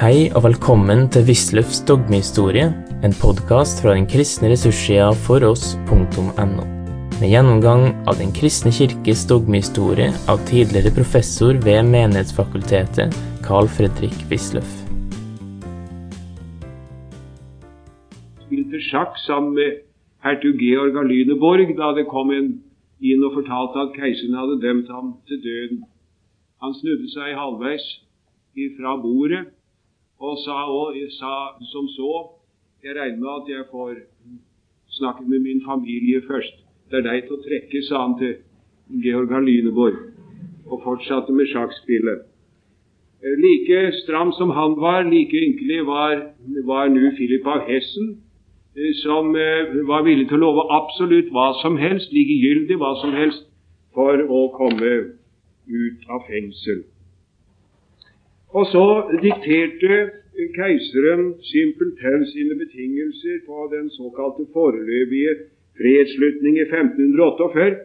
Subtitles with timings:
[0.00, 2.70] Hei og velkommen til Wisløffs dogmehistorie,
[3.04, 6.64] en podkast fra den kristne ressurssida foross.no.
[7.18, 13.12] Med gjennomgang av Den kristne kirkes dogmehistorie av tidligere professor ved Menighetsfakultetet,
[13.44, 14.72] Carl Fredrik Wisløff.
[18.48, 19.84] spilte sjakk sammen med
[20.24, 22.52] hertug Georg av Lüneborg da det kom en
[23.04, 25.84] inn og fortalte at keiseren hadde dømt ham til døden.
[26.64, 27.84] Han snudde seg halvveis
[28.56, 29.44] ifra bordet
[30.20, 31.34] og sa, og sa
[31.72, 32.12] som så
[32.82, 33.94] Jeg regner med at jeg får
[34.88, 36.54] snakke med min familie først.
[36.90, 38.38] Det er leit å trekke, sa han til
[39.04, 39.98] Georg av Lüneborg,
[40.66, 42.24] og fortsatte med sjakkspillet.
[43.44, 46.22] Like stram som han var, like ynkelig var,
[46.64, 48.16] var nå Philip av Hessen,
[49.02, 49.34] som
[49.92, 53.44] var villig til å love absolutt hva som helst, likegyldig hva som helst,
[53.92, 54.94] for å komme
[55.68, 56.86] ut av fengsel.
[58.50, 58.86] Og så
[59.22, 59.96] dikterte
[60.56, 65.34] keiseren simpelthen sine betingelser på den såkalte foreløpige
[65.78, 67.76] fredsslutning i 1548,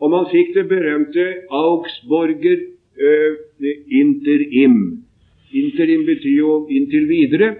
[0.00, 2.58] og man fikk det berømte Augsborger
[3.04, 3.32] uh,
[4.02, 4.76] interim.
[5.52, 7.54] Interim betyr jo inntil videre.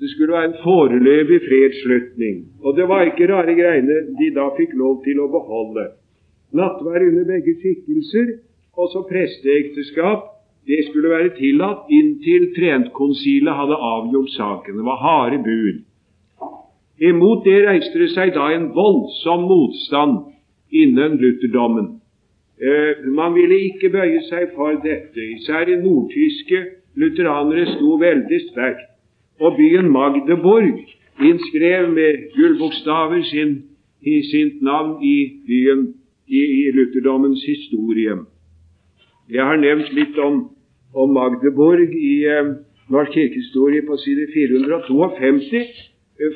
[0.00, 2.36] Det skulle være en foreløpig fredsslutning.
[2.62, 5.88] Og det var ikke rare greiene de da fikk lov til å beholde.
[6.54, 8.34] Nattvær under begge skikkelser,
[8.76, 10.35] og så presteekteskap.
[10.66, 14.78] Det skulle være tillatt inntil Trentkonsilet hadde avgjort saken.
[14.78, 15.84] Det var harde bud.
[17.08, 20.16] Imot det reiste det seg da en voldsom motstand
[20.72, 22.00] innen lutherdommen.
[22.58, 25.20] Eh, man ville ikke bøye seg for dette.
[25.36, 26.62] Især de nordtyske
[26.96, 28.88] lutheranere sto veldig sterkt.
[29.40, 30.80] Og byen Magdeborg
[31.20, 33.62] innskrev med gullbokstaver sin,
[34.02, 35.86] i sitt navn i byen
[36.28, 38.16] i, i lutherdommens historie.
[39.30, 40.55] Jeg har nevnt litt om,
[40.96, 42.54] om Magdeborg i eh,
[42.92, 45.62] Norsk kirkehistorie på side 452.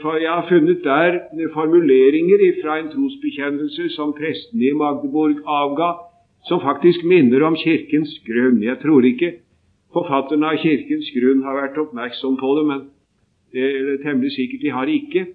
[0.02, 1.18] For jeg har funnet der
[1.54, 5.92] formuleringer fra en trosbekjennelse som prestene i Magdeborg avga,
[6.48, 8.60] som faktisk minner om Kirkens grunn.
[8.62, 9.32] Jeg tror ikke
[9.96, 12.82] forfatterne av Kirkens grunn har vært oppmerksom på det, men
[13.54, 15.26] det er temmelig sikkert de har ikke.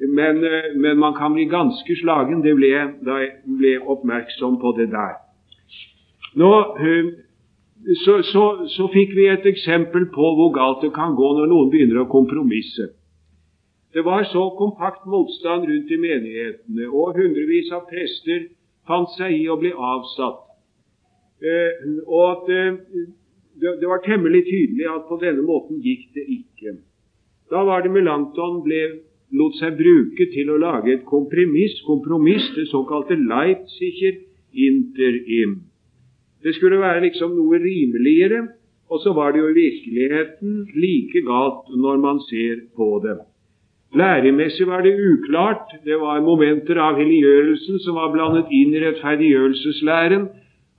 [0.00, 0.40] Men,
[0.80, 2.40] men man kan bli ganske slagen.
[2.40, 2.70] Det ble,
[3.04, 5.18] da jeg ble oppmerksom på det der.
[6.40, 6.50] Nå,
[8.04, 11.70] så, så, så fikk vi et eksempel på hvor galt det kan gå når noen
[11.72, 12.90] begynner å kompromisse.
[13.94, 18.50] Det var så kompakt motstand rundt i menighetene, og hundrevis av prester
[18.86, 20.44] fant seg i å bli avsatt.
[21.40, 22.76] Eh, og at eh,
[23.60, 26.76] det, det, var temmelig tydelig at på denne måten gikk det ikke.
[27.50, 28.82] Da var det Melanchthon ble,
[29.34, 34.20] lot seg bruke til å lage et kompromiss, kompromiss det såkalte Leipziger
[34.52, 35.69] interim.
[36.42, 38.46] Det skulle være liksom noe rimeligere,
[38.90, 43.18] og så var det jo i virkeligheten like galt når man ser på det.
[43.94, 45.74] Læremessig var det uklart.
[45.84, 50.28] Det var momenter av helliggjørelsen som var blandet inn i rettferdiggjørelseslæren.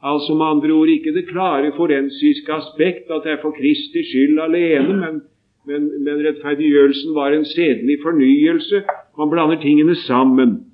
[0.03, 4.39] Altså med andre ord ikke det klare forensiske aspekt at det er for Kristi skyld
[4.39, 5.19] alene, men,
[5.67, 8.81] men, men rettferdiggjørelsen var en sedelig fornyelse.
[9.19, 10.70] Man blander tingene sammen.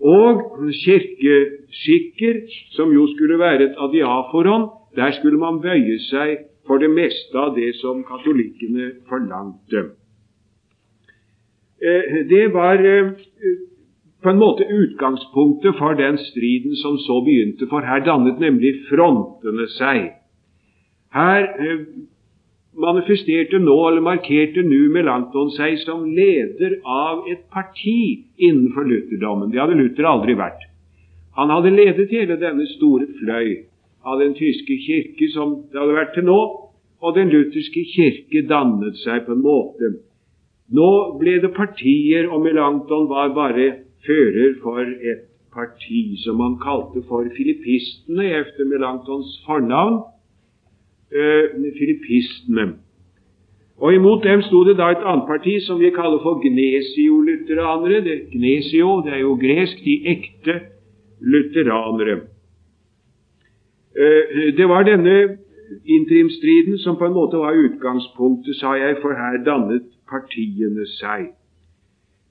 [0.00, 0.42] Og
[0.84, 2.34] kirkeskikker,
[2.70, 7.54] som jo skulle være et adiaforon, der skulle man bøye seg for det meste av
[7.56, 9.88] det som katolikkene forlangte.
[12.30, 12.82] Det var
[14.22, 19.68] på en måte utgangspunktet for den striden som så begynte, for her dannet nemlig frontene
[19.78, 20.10] seg.
[21.14, 21.46] Her
[22.78, 29.50] manifesterte nå, eller markerte nå Melanchthon seg som leder av et parti innenfor lutherdommen.
[29.52, 30.66] Det hadde Luther aldri vært.
[31.38, 33.64] Han hadde ledet hele denne store fløy
[34.06, 36.40] av den tyske kirke som det hadde vært til nå,
[36.98, 39.96] og den lutherske kirke dannet seg på en måte
[40.68, 43.68] nå ble det partier, og Melanchthon var bare
[44.04, 45.24] fører for et
[45.54, 50.02] parti som han kalte for filippistene etter Melanchthons fornavn.
[51.08, 52.74] Uh, filippistene.
[53.78, 58.02] Og Imot dem sto det da et annet parti som vi kaller for gnesio-lutheranere.
[58.04, 60.60] Det, gnesio, det er jo gresk, de ekte
[61.20, 62.20] lutheranere.
[63.96, 65.38] Uh, det var denne
[65.84, 71.30] interimstriden som på en måte var utgangspunktet, sa jeg, for her dannet partiene seg.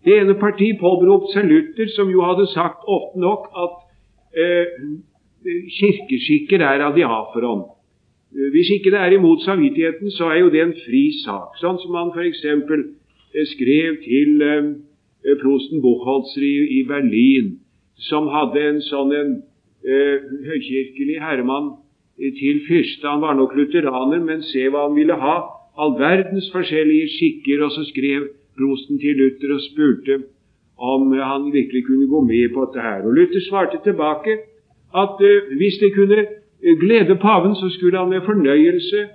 [0.06, 3.73] Det ene partiet påberopte seg Luther, som jo hadde sagt ofte nok at
[4.38, 4.69] eh,
[5.80, 7.65] kirkeskikker er adiaforon.
[8.31, 11.56] Hvis ikke det er imot samvittigheten, så er jo det en fri sak.
[11.62, 12.44] Sånn som han f.eks.
[13.53, 17.57] skrev til eh, prosten Buchholzer i, Berlin,
[18.09, 19.35] som hadde en sånn en
[19.88, 21.75] eh, høykirkelig herremann
[22.18, 23.07] til fyrste.
[23.07, 25.38] Han var nok lutheraner, men se hva han ville ha
[25.77, 28.27] all verdens forskjellige skikker, og så skrev
[28.57, 30.19] prosten til Luther og spurte
[30.77, 33.06] om han virkelig kunne gå med på dette her.
[33.06, 34.39] Og Luther svarte tilbake
[34.97, 35.21] at
[35.57, 36.25] hvis det kunne
[36.81, 39.07] glede paven, så skulle han med fornøyelse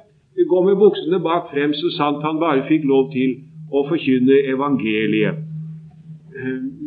[0.49, 3.35] gå med buksene bak frem så sant han bare fikk lov til
[3.73, 5.43] å forkynne evangeliet.
[6.33, 6.83] Uh,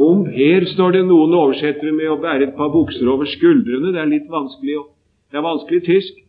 [0.00, 3.92] om her står det noen oversettere med å bære et par bukser over skuldrene.
[3.92, 4.78] Det er litt vanskelig,
[5.28, 6.22] det er vanskelig tysk.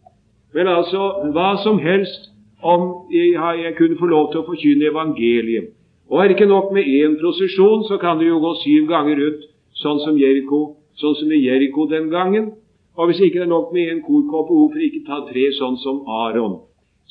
[0.51, 2.27] Men altså, hva som helst
[2.61, 5.71] om jeg kunne få lov til å forkynne evangeliet.
[6.11, 9.21] Og er det ikke nok med én prosesjon, så kan det jo gå syv ganger
[9.21, 9.47] rundt,
[9.79, 12.51] sånn som Jeriko, sånn som i Jeriko den gangen.
[12.99, 16.03] Og hvis ikke det er nok med én korkåpe, hvorfor ikke ta tre, sånn som
[16.07, 16.59] Aron?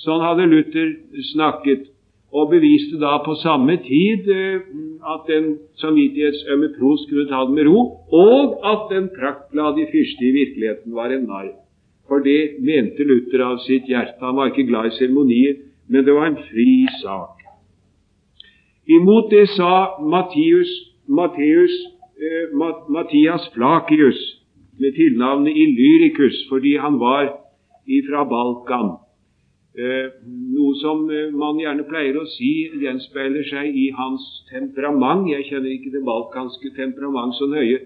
[0.01, 0.93] Sånn hadde Luther
[1.33, 1.89] snakket
[2.31, 4.61] og beviste da på samme tid eh,
[5.13, 5.49] at den
[5.81, 7.81] samvittighetsømme prost kunne ta det med ro,
[8.15, 11.51] og at den praktglade fyrste i virkeligheten var en narr.
[12.07, 14.19] For det mente Luther av sitt hjerte.
[14.23, 15.59] Han var ikke glad i seremonier,
[15.91, 17.39] men det var en fri sak.
[18.91, 20.71] Imot det sa Matteus,
[22.93, 24.19] Mattias Flakius
[24.81, 27.31] med tilnavnet Illyricus fordi han var
[28.09, 28.91] fra Balkan.
[29.79, 32.51] Eh, noe som eh, man gjerne pleier å si
[32.83, 35.29] gjenspeiler seg i hans temperament.
[35.31, 37.79] Jeg kjenner ikke det balkanske temperament så nøye.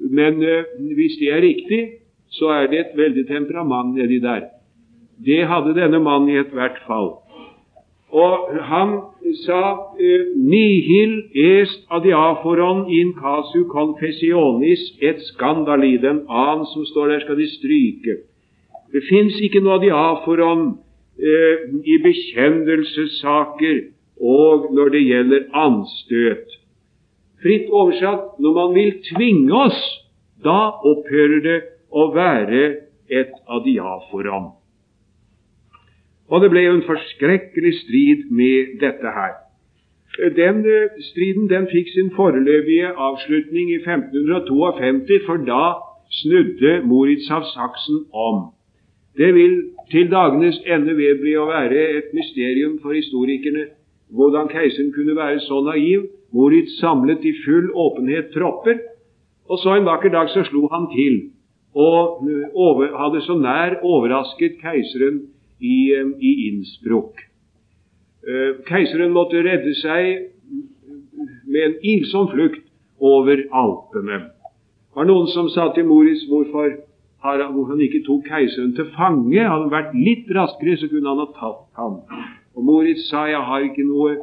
[0.00, 1.80] Men eh, hvis det er riktig,
[2.38, 4.48] så er det et veldig temperament nedi der.
[5.20, 7.19] Det hadde denne mannen i ethvert fall.
[8.12, 8.96] Og han
[9.46, 9.62] sa
[10.36, 15.96] nihil est adiaforon in casu confessionis et skandali.
[15.96, 18.16] Den annen som står der, skal de stryke.
[18.92, 20.72] Det fins ikke noe adiaforon
[21.20, 23.80] Eh, i bekjennelsessaker
[24.24, 26.54] og når det gjelder anstøt.
[27.42, 29.80] Fritt oversatt når man vil tvinge oss,
[30.40, 31.58] da opphører det
[31.92, 32.62] å være
[33.12, 34.54] et adiaforan.
[36.30, 39.34] Og det ble jo en forskrekkelig strid med dette her.
[40.36, 45.64] Den eh, striden den fikk sin foreløpige avslutning i 1552, for da
[46.20, 48.50] snudde Moritz av Saksen om.
[49.18, 49.56] Det vil
[49.90, 53.66] til dagenes ende vedbli å være et mysterium for historikerne
[54.14, 56.06] hvordan keiseren kunne være så naiv.
[56.34, 58.78] Moritz samlet i full åpenhet tropper,
[59.50, 61.20] og så en vakker dag så slo han til
[61.74, 65.22] og eh, hadde så nær overrasket keiseren
[65.60, 67.20] i, eh, i Innsbruck.
[68.26, 70.30] Eh, keiseren måtte redde seg
[71.46, 72.66] med en ilsom flukt
[73.00, 74.18] over Alpene.
[74.90, 76.76] Det var noen som sa til Moritz hvorfor
[77.20, 79.36] hvor han ikke tok keiseren til fange.
[79.36, 82.00] Hadde han vært litt raskere, så kunne han ha tatt ham.
[82.56, 84.16] Og Moritz sa jeg har ikke noe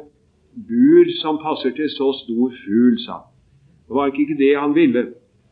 [0.68, 3.22] bur som passer til så stor fugl, sa.
[3.86, 5.04] Det var ikke det han ville.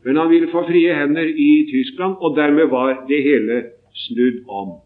[0.05, 3.63] Men han ville få frie hender i Tyskland, og dermed var det hele
[4.05, 4.77] snudd om.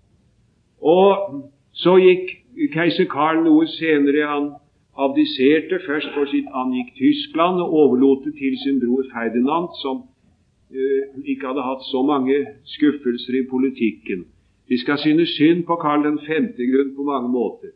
[0.81, 1.41] Og
[1.77, 2.31] så gikk
[2.73, 4.25] keiser Karl noe senere.
[4.27, 4.49] Han
[4.97, 11.01] abdiserte først for sitt angikk Tyskland og overlot det til sin bror Ferdinand, som uh,
[11.25, 12.41] ikke hadde hatt så mange
[12.75, 14.25] skuffelser i politikken.
[14.67, 16.51] Vi skal synes synd på Karl 5.
[16.73, 17.73] grunn på mange måter.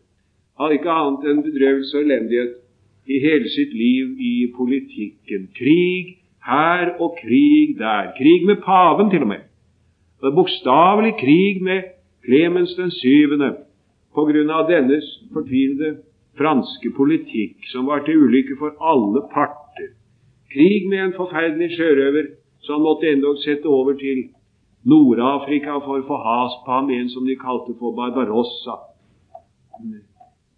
[0.58, 2.54] Han hadde ikke annet enn bedrøvelse og elendighet
[3.12, 5.50] i hele sitt liv i politikken.
[5.58, 6.16] Krig
[6.46, 8.14] her og krig der.
[8.18, 9.44] Krig med paven, til og med.
[10.24, 11.95] Og Bokstavelig krig med
[12.26, 13.52] Clemens den syvende
[14.16, 15.98] på grunn av dennes fortvilede
[16.40, 19.94] franske politikk, som var til ulykke for alle parter.
[20.52, 22.34] Krig med en forferdelig sjørøver
[22.66, 24.24] så han måtte endog sette over til
[24.90, 28.80] Nord-Afrika for å få has på ham, en som de kalte for Barbarossa.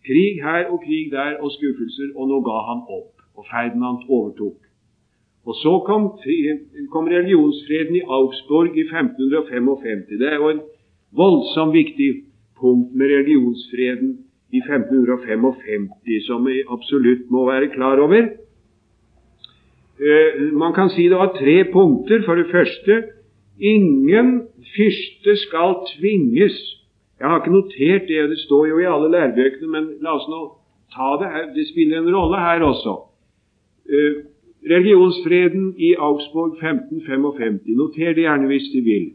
[0.07, 4.57] Krig her og krig der og skuffelser, og nå ga han opp, og Ferdinand overtok.
[5.47, 6.09] Og Så kom,
[6.91, 10.19] kom religionsfreden i Augsburg i 1555.
[10.19, 10.63] Det er jo en
[11.15, 12.09] voldsomt viktig
[12.59, 14.17] punkt med religionsfreden
[14.51, 15.89] i 1555,
[16.27, 18.29] som vi absolutt må være klar over.
[19.99, 22.23] Eh, man kan si det var tre punkter.
[22.25, 23.03] For det første
[23.59, 24.41] ingen
[24.75, 26.57] fyrste skal tvinges.
[27.19, 30.41] Jeg har ikke notert det, det står jo i alle lærebøkene, men la oss nå
[30.93, 31.45] ta det her.
[31.55, 32.93] Det spiller en rolle her også.
[33.89, 34.13] Eh,
[34.69, 37.61] religionsfreden i Augsburg 1555.
[37.67, 39.07] Noter det gjerne hvis de vil.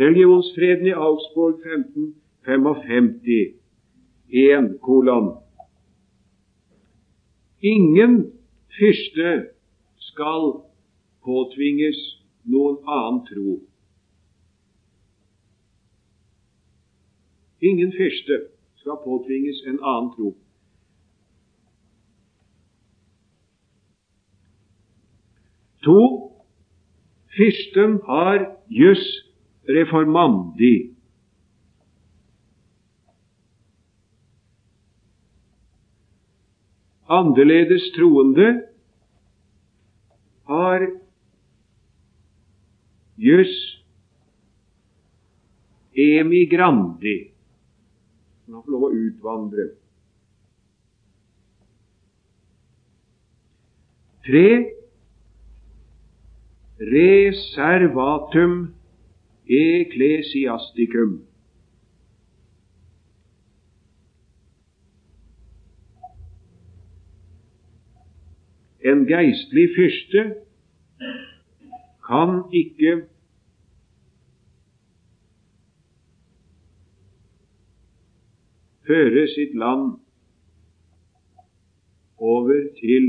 [0.00, 3.54] Religionsfreden i Augsburg 1555.
[4.28, 5.36] 1 kolon.
[7.62, 8.32] Ingen
[8.78, 9.48] fyrste
[9.98, 10.60] skal
[11.24, 11.96] påtvinges
[12.44, 13.60] noen annen tro.
[17.62, 18.42] Ingen fyrste
[18.82, 20.34] skal påtvinges en annen tro.
[25.86, 26.00] To.
[27.36, 29.25] Fyrsten har jus
[29.68, 30.74] reformandi.
[37.06, 38.48] Annerledes troende
[40.46, 40.86] har
[43.16, 43.54] jus
[45.96, 47.16] emigrandi.
[48.46, 49.68] Han får lov å utvandre.
[54.26, 54.48] Tre
[56.82, 58.56] reservatum
[59.48, 61.20] ecclesiasticum.
[68.86, 70.22] En geistlig fyrste
[72.06, 73.02] kan ikke
[78.86, 79.96] føre sitt land
[82.18, 83.08] over til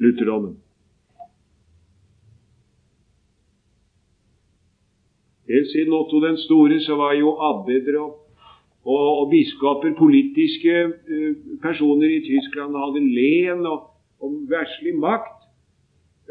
[0.00, 0.63] lutherdommen.
[5.54, 8.10] Helt siden Otto den store så var jo abbeder og,
[8.84, 11.32] og, og biskoper politiske uh,
[11.62, 13.78] personer i Tyskland hadde len og,
[14.22, 15.38] og verslig makt.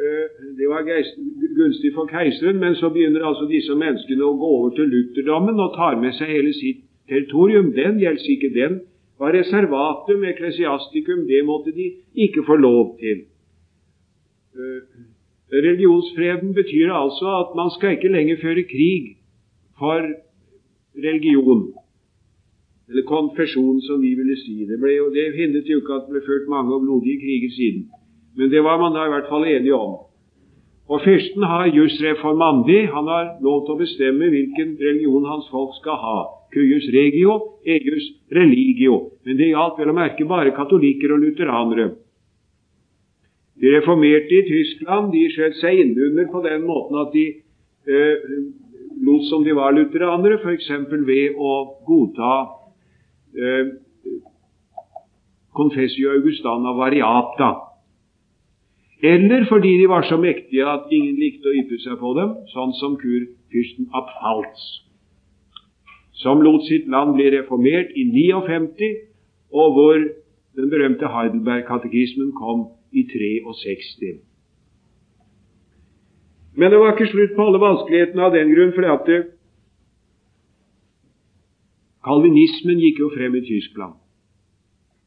[0.01, 0.27] Uh,
[0.60, 1.15] det var geist,
[1.60, 5.77] gunstig for keiseren, men så begynner altså disse menneskene å gå over til lutherdommen og
[5.77, 7.72] tar med seg hele sitt territorium.
[7.77, 8.51] Den gjelder ikke.
[8.60, 8.82] Den
[9.22, 11.24] var reservatum eklesiastikum.
[11.32, 11.92] Det måtte de
[12.27, 13.25] ikke få lov til.
[14.58, 15.12] Uh,
[15.53, 19.17] Religionsfreden betyr altså at man skal ikke lenger føre krig
[19.79, 20.01] for
[21.05, 21.74] religion,
[22.89, 24.65] eller konfesjon, som vi ville si.
[24.69, 27.86] Det, ble det hindret jo ikke at det ble ført mange og blodige kriger siden,
[28.38, 29.93] men det var man da i hvert fall enige om.
[30.91, 35.77] Og Fyrsten har jus reformandi, han har lov til å bestemme hvilken religion hans folk
[35.79, 36.17] skal ha.
[36.53, 38.98] Cuius regio, eius religio.
[39.25, 41.88] Men det gjaldt vel å merke bare katolikker og lutheranere.
[43.62, 47.25] De reformerte i Tyskland de skjøt seg innunder på den måten at de
[47.86, 48.24] eh,
[49.05, 50.69] lot som de var lutheranere, f.eks.
[51.05, 51.53] ved å
[51.86, 52.33] godta
[53.38, 53.75] eh,
[55.53, 57.51] Confessio Augustana variata.
[59.03, 62.72] Eller fordi de var så mektige at ingen likte å yppe seg på dem, sånn
[62.79, 64.62] som kurfyrsten Abfalz,
[66.24, 68.93] som lot sitt land bli reformert i 59,
[69.53, 70.00] og hvor
[70.55, 74.19] den berømte Heidelberg-katekismen kom i 63.
[76.55, 79.19] Men det var ikke slutt på alle vanskelighetene av den grunn, fordi at det,
[82.05, 83.97] kalvinismen gikk jo frem i Tyskland.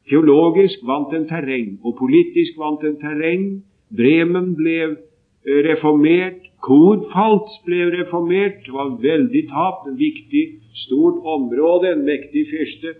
[0.07, 3.47] Teologisk vant en terreng, og politisk vant en terreng.
[3.95, 6.43] Bremen ble eh, reformert.
[6.63, 8.63] Korfalt ble reformert.
[8.65, 9.83] Det var veldig tap.
[9.91, 10.45] Et viktig,
[10.87, 12.95] stort område, en mektig fyrste.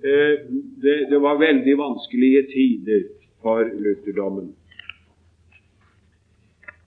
[0.00, 0.36] Eh,
[0.80, 3.08] det, det var veldig vanskelige tider
[3.42, 4.52] for lutherdommen.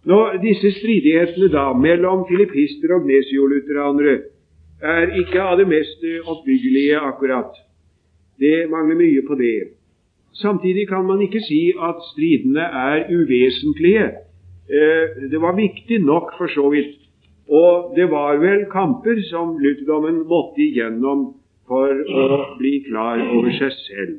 [0.03, 4.17] Nå, Disse stridighetene da mellom filippister og gnesiolutheranere
[4.83, 7.55] er ikke av det mest oppbyggelige akkurat.
[8.39, 9.71] Det mangler mye på det.
[10.33, 14.05] Samtidig kan man ikke si at stridene er uvesentlige.
[14.67, 16.99] Eh, det var viktig nok, for så vidt.
[17.47, 21.33] Og det var vel kamper som lutherdommen måtte igjennom
[21.67, 24.15] for å bli klar over seg selv.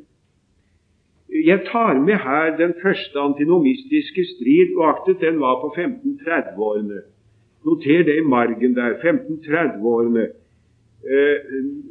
[1.43, 7.01] Jeg tar med her den første antinomistiske strid, og aktet den var på 1530-årene.
[7.65, 8.93] Noter det i margen der.
[9.03, 10.25] 1530-årene.
[11.13, 11.39] Eh,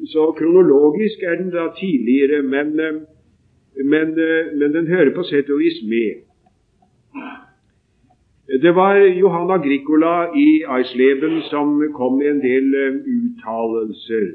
[0.07, 2.95] så kronologisk er den da tidligere, men, eh,
[3.85, 6.23] men, eh, men den hører på sett og vis med.
[8.63, 12.75] Det var Johan Agricola i Eisleben som kom med en del
[13.17, 14.27] uttalelser.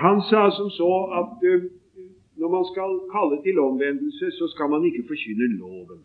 [0.00, 1.46] Han sa som så at
[2.42, 6.00] når man skal kalle til omvendelse, så skal man ikke forkynne loven.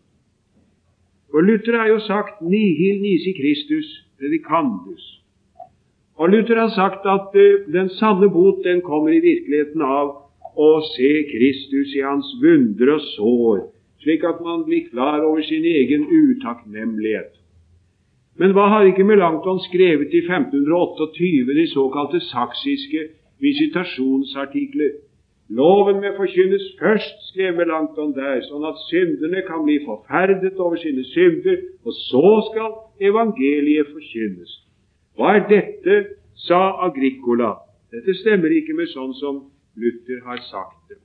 [1.30, 5.08] For Luther har jo sagt 'nihil nisi Christus predicandus'.
[6.20, 10.06] Og Luther har sagt at uh, den sanne bot den kommer i virkeligheten av
[10.66, 13.58] å se Kristus i hans vunder og sår,
[14.02, 17.34] slik at man blir klar over sin egen utakknemlighet.
[18.38, 23.00] Men hva har ikke Melanchthon skrevet i 1528, de såkalte saksiske
[23.42, 24.92] visitasjonsartikler?
[25.48, 31.04] Loven må forkynnes først, skrev Melanchthon der, sånn at synderne kan bli forferdet over sine
[31.08, 32.74] synder, og så skal
[33.08, 34.52] evangeliet forkynnes.
[35.16, 35.96] Hva er dette,
[36.44, 37.54] sa Agricola.
[37.90, 39.46] Dette stemmer ikke med sånn som
[39.80, 41.00] Luther har sagt det.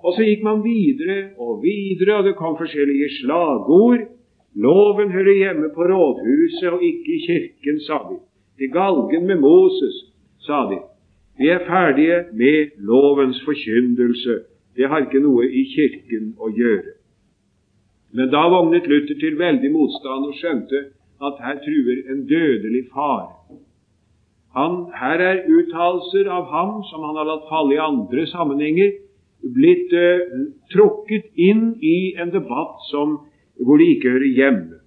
[0.00, 4.06] Og så gikk man videre og videre, og det kom forskjellige slagord.
[4.54, 8.16] Loven hører hjemme på rådhuset og ikke i kirken, sa de.
[8.62, 9.98] Til galgen med Moses,
[10.46, 10.80] sa de.
[11.38, 14.40] Vi er ferdige med lovens forkyndelse.
[14.76, 16.96] Det har ikke noe i Kirken å gjøre.
[18.12, 20.80] Men da vognet Luther til veldig motstand og skjønte
[21.22, 23.58] at her truer en dødelig fare.
[25.00, 28.96] Her er uttalelser av ham som han har latt falle i andre sammenhenger,
[29.40, 33.20] blitt uh, trukket inn i en debatt som,
[33.62, 34.80] hvor de ikke hører hjemme.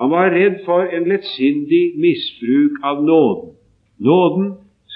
[0.00, 3.52] Han var redd for en lettsindig misbruk av nåden.
[4.00, 4.48] Nåden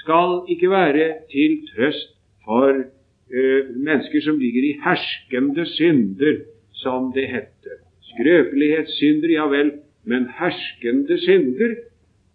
[0.05, 2.11] skal ikke være til trøst
[2.45, 7.81] for uh, mennesker som ligger i herskende synder, som det heter.
[8.11, 9.71] Skrøpelighetssynder, ja vel,
[10.05, 11.73] men herskende synder,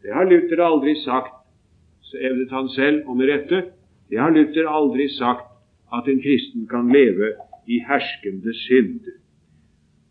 [0.02, 1.36] det har Luther aldri sagt,
[2.02, 3.62] så evnet han selv, og med rette,
[4.10, 5.46] det har Luther aldri sagt
[5.94, 7.34] at en kristen kan leve
[7.70, 9.14] i herskende synder.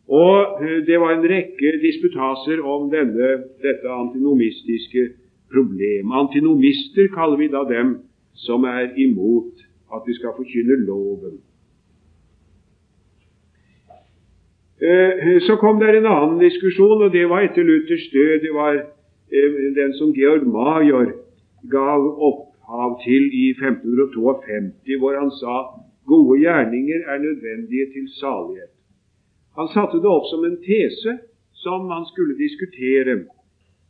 [0.08, 3.30] Og eh, Det var en rekke disputaser om denne,
[3.62, 5.10] dette antinomistiske
[5.54, 6.12] problem.
[6.12, 7.98] Antinomister kaller vi da dem
[8.34, 9.66] som er imot
[9.96, 11.40] at vi skal forkynne loven.
[14.82, 18.40] Eh, så kom det en annen diskusjon, og det var etter Luthers død.
[18.46, 21.12] Det var eh, den som Georg Major
[21.72, 25.56] gav opphav til i 1552, hvor han sa
[26.08, 28.72] gode gjerninger er nødvendige til salighet.
[29.58, 31.18] Han satte det opp som en tese
[31.64, 33.26] som man skulle diskutere.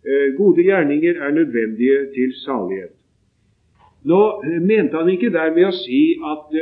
[0.05, 2.95] Eh, gode gjerninger er nødvendige til salighet.
[4.05, 4.21] Nå
[4.61, 6.53] mente han ikke dermed å si at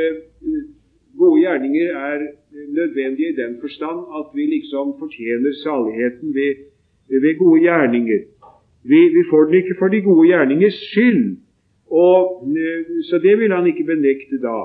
[1.17, 2.23] gode gjerninger er
[2.79, 6.53] nødvendige i den forstand at vi liksom fortjener saligheten ved,
[7.09, 8.21] ved gode gjerninger.
[8.83, 11.37] Vi, vi, får den ikke for de gode gjerningers skyld,
[11.91, 14.59] og, eh, så det ville han ikke benekte da.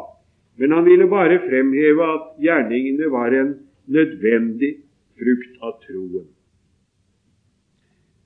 [0.58, 3.54] Men han ville bare fremheve at gjerningene var en
[3.86, 4.74] nødvendig
[5.18, 6.28] frukt av troen.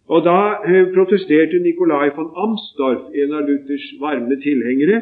[0.07, 5.01] Og Da eh, protesterte Nicolai von Amsdorf, en av Luthers varme tilhengere,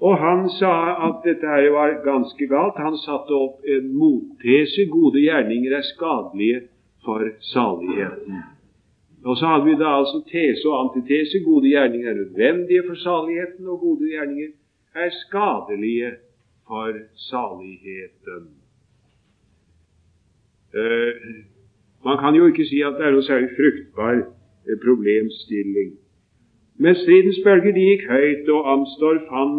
[0.00, 0.72] og han sa
[1.08, 2.80] at dette her var ganske galt.
[2.80, 6.64] Han satte opp en mottese gode gjerninger er skadelige
[7.04, 8.42] for saligheten.
[9.24, 11.40] Og så hadde vi da altså tese og antitese.
[11.44, 14.50] Gode gjerninger er nødvendige for saligheten, og gode gjerninger
[14.94, 16.10] er skadelige
[16.68, 16.92] for
[17.30, 18.44] saligheten.
[20.74, 21.53] Uh,
[22.04, 25.94] man kan jo ikke si at det er noe særlig fruktbar uh, problemstilling.
[26.78, 29.52] Men stridens bølger de gikk høyt, og Amsdorf, han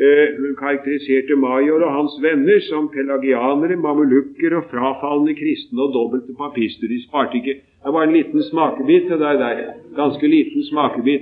[0.00, 6.88] eh, karakteriserte Major og hans venner som pelagianere, mamelukker og frafalne kristne og dobbelte papister.
[6.88, 9.36] De sparte ikke Det var en liten smakebit det der.
[9.38, 9.72] der.
[9.96, 11.20] Ganske liten smakebit.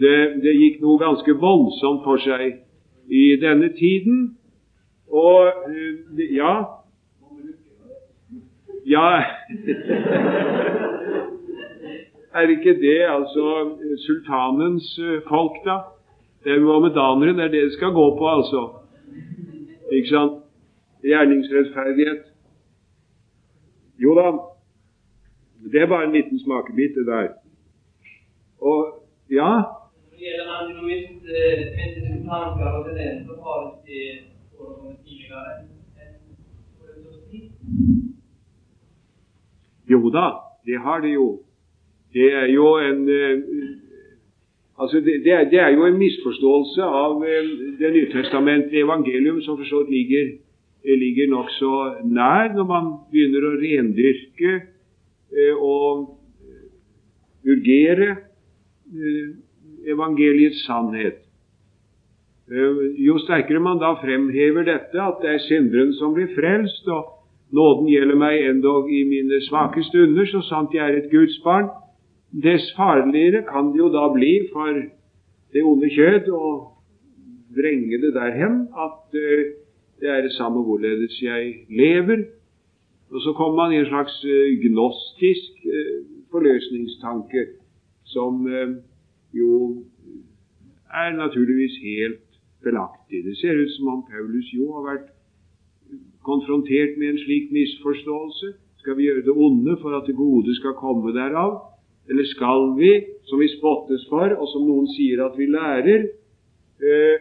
[0.00, 2.56] Det, det gikk noe ganske voldsomt for seg
[3.10, 4.36] i denne tiden.
[5.12, 6.54] Og øh, ja
[8.94, 9.08] Ja
[12.34, 13.46] Er ikke det altså
[14.06, 15.76] sultanens eh, folk, da?
[16.44, 18.60] Det er muhammedanere, det er det det skal gå på, altså.
[19.92, 20.42] Ikke sant?
[21.04, 22.22] Gjerningsrettferdighet.
[24.02, 24.26] Jo da,
[25.72, 27.28] det er bare en liten smakebit, det der.
[28.60, 28.78] Og
[29.30, 29.52] ja
[32.26, 32.82] Når
[37.64, 38.03] det
[39.88, 40.30] Jo da,
[40.66, 41.44] det har det jo
[42.14, 43.42] det er jo en eh,
[44.78, 49.58] Altså, det, det, er, det, er, jo en misforståelse av eh, Det nytestamentlige evangelium som
[49.58, 50.32] for så vidt ligger,
[50.84, 51.70] eh, ligger nokså
[52.04, 54.54] nær når man begynner å rendyrke
[55.58, 56.12] og
[57.42, 58.12] urgere
[59.90, 61.16] evangeliets sannhet.
[63.02, 67.23] Jo sterkere man da fremhever dette, at det er synderen som blir frelst, og
[67.54, 71.70] nåden gjelder meg endog i mine svake stunder, så sant jeg er et Guds barn,
[72.42, 74.78] Dess farligere kan det jo da bli for
[75.54, 76.48] det onde kjød å
[77.54, 79.44] vrenge det derhen at uh,
[80.02, 82.24] det er det samme hvorledes jeg lever.
[83.14, 86.02] Og så kommer man i en slags uh, gnostisk uh,
[86.34, 87.46] forløsningstanke
[88.10, 88.42] som
[89.32, 89.54] jo
[90.90, 92.26] er naturligvis helt
[92.62, 93.06] belagt.
[93.10, 95.13] Det ser ut som om Paulus jo har vært
[96.24, 98.54] konfrontert med en slik misforståelse.
[98.82, 101.52] Skal vi gjøre det onde for at det gode skal komme derav?
[102.08, 102.92] Eller skal vi,
[103.28, 106.08] som vi spottes for, og som noen sier at vi lærer,
[106.88, 107.16] øh,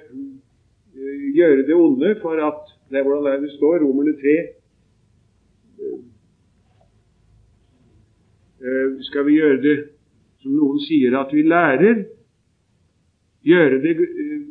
[1.36, 4.34] gjøre det onde for at Det er hvordan det står, Romerne 3
[8.62, 9.78] øh, Skal vi gjøre det
[10.44, 12.04] som noen sier at vi lærer,
[13.44, 13.96] gjøre det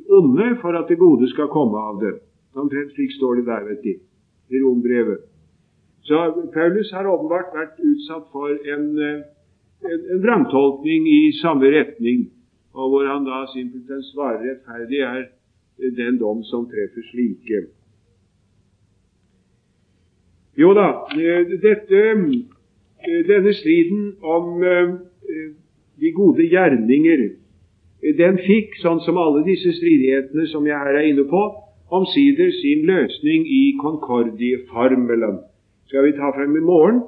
[0.09, 2.15] onde for at det gode skal komme av det.
[2.55, 3.95] Omtrent slik står det der, vet de,
[4.53, 5.29] i rombrevet.
[6.03, 6.19] Så
[6.55, 9.23] Paulus har åpenbart vært utsatt for en
[9.85, 12.31] en, en vrangtolkning i samme retning,
[12.75, 15.23] og hvor han da simpelthen svarer rettferdig er
[15.97, 17.63] den dom som treffer slike.
[20.59, 20.89] Jo da,
[21.65, 22.01] dette,
[23.29, 24.91] denne striden om eh,
[26.01, 27.25] de gode gjerninger,
[28.19, 31.43] den fikk, sånn som alle disse stridighetene som jeg her er inne på,
[31.99, 35.39] omsider sin løsning i Concordie-formelen.
[35.87, 37.03] Skal vi ta frem i morgen.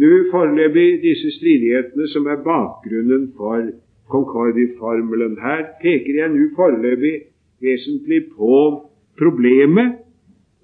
[0.00, 3.70] Nå foreløpig disse stridighetene som er bakgrunnen for
[4.14, 5.38] Concordie-formelen.
[5.40, 7.14] Her peker jeg nå foreløpig
[7.64, 8.54] vesentlig på
[9.18, 9.98] problemet,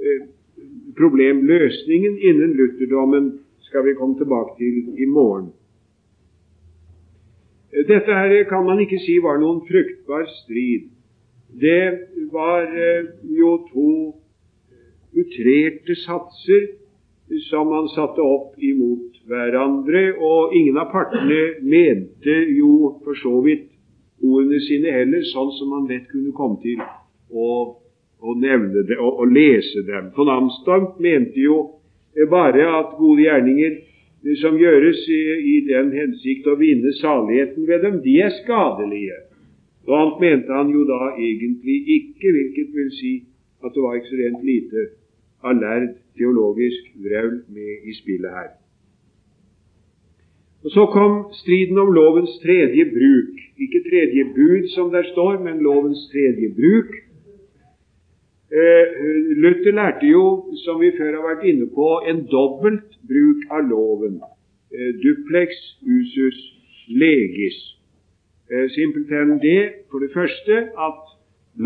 [0.01, 0.23] eh,
[0.99, 5.53] problemløsningen innen lutherdommen skal vi komme tilbake til i morgen.
[7.75, 10.94] Dette her kan man ikke si var noen fruktbar strid.
[11.61, 13.05] Det var eh,
[13.39, 13.91] jo to
[15.15, 16.67] utrerte satser
[17.51, 23.71] som man satte opp imot hverandre, og ingen av partene mente jo for så vidt
[24.25, 26.83] ordene sine heller, sånn som man lett kunne komme til
[27.31, 27.49] å,
[28.21, 30.11] å nevne det og, lese dem.
[30.17, 31.59] Von Amstamp mente jo
[32.31, 33.81] bare at gode gjerninger
[34.41, 35.23] som gjøres i,
[35.55, 39.23] i den hensikt å vinne saligheten ved dem, de er skadelige.
[39.85, 43.15] Noe annet mente han jo da egentlig ikke, hvilket vil si
[43.65, 44.85] at det var ikke så rent lite
[45.45, 48.53] av lærd teologisk vrøvl med i spillet her.
[50.65, 53.33] Og Så kom striden om lovens tredje bruk.
[53.65, 56.91] Ikke tredje bud, som der står, men lovens tredje bruk.
[58.61, 58.87] Eh,
[59.43, 60.25] Luther lærte jo,
[60.65, 64.21] som vi før har vært inne på, en dobbelt bruk av loven.
[64.73, 65.51] Eh, duplex
[65.83, 66.39] usus
[66.89, 67.74] legis.
[68.55, 70.55] Eh, simpelthen det, for det første,
[70.87, 71.01] at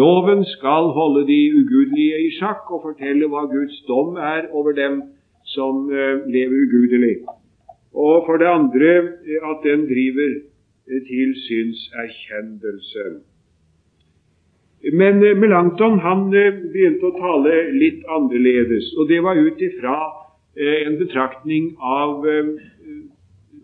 [0.00, 5.02] loven skal holde de ugudelige i sjakk og fortelle hva Guds dom er over dem
[5.44, 5.88] som
[6.34, 7.16] lever ugudelig.
[7.94, 8.92] Og for det andre
[9.50, 10.30] at den driver
[11.08, 13.04] til synserkjennelse.
[14.92, 19.96] Men eh, Melanchthon han eh, begynte å tale litt annerledes, og det var ut ifra
[20.54, 22.22] eh, en betraktning av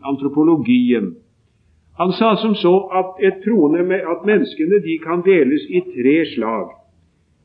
[0.04, 1.14] antropologien.
[1.98, 6.72] Han sa som så at troende at menneskene de kan deles i tre slag.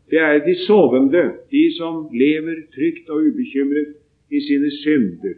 [0.10, 3.94] Det er de sovende, de som lever trygt og ubekymret
[4.32, 5.36] i sine synder.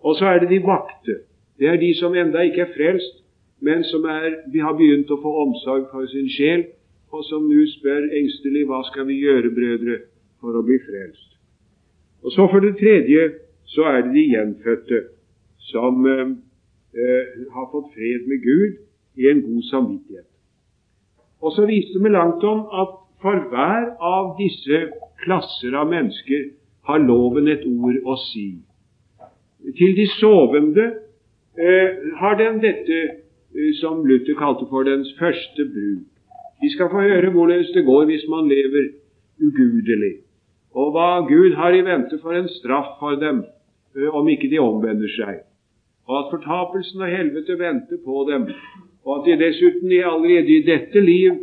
[0.00, 1.14] Og så er det de vakte.
[1.58, 3.22] Det er de som enda ikke er frelst,
[3.60, 6.66] men som er, de har begynt å få omsorg for sin sjel,
[7.14, 9.98] og som nå spør engstelig hva skal vi gjøre, brødre,
[10.42, 11.38] for å bli frelst.
[12.26, 13.30] Og så for det tredje
[13.70, 15.00] så er det de gjenfødte
[15.70, 16.02] som
[16.96, 18.78] eh, eh, har fått fred med Gud
[19.16, 20.28] i en god samvittighet.
[21.40, 24.86] Og så viste Melanchthon at for hver av disse
[25.24, 26.50] klasser av mennesker
[26.88, 28.48] har loven et ord å si.
[29.78, 30.84] Til de sovende
[31.58, 36.06] eh, har den dette eh, som Luther kalte for dens første bruk.
[36.62, 38.92] Vi skal få høre hvordan det går hvis man lever
[39.42, 40.14] ugudelig,
[40.72, 43.42] og hva Gud har i vente for en straff for dem
[44.12, 45.42] om ikke de omvender seg,
[46.06, 48.46] og at fortapelsen og helvete venter på dem,
[49.04, 51.38] og at de dessuten allerede i dette liv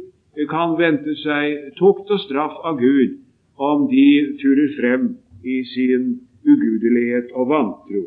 [0.49, 3.19] kan vente seg tukt og straff av Gud
[3.61, 4.07] om de
[4.41, 5.07] turer frem
[5.43, 6.07] i sin
[6.47, 8.03] ugudelighet og vantro.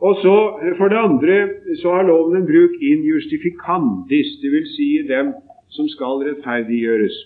[0.00, 0.36] Og så,
[0.78, 1.36] For det andre
[1.82, 4.70] så har loven en bruk in justificandis, dvs.
[4.76, 5.34] Si dem
[5.68, 7.16] som skal rettferdiggjøres.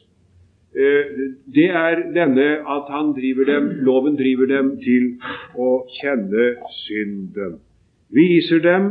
[0.74, 1.10] Eh,
[1.54, 5.04] det er denne at han driver dem, loven driver dem til
[5.54, 6.46] å kjenne
[6.82, 7.60] synden.
[8.10, 8.88] Viser dem